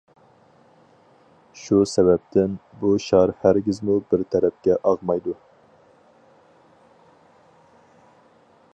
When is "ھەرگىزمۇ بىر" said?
3.43-4.25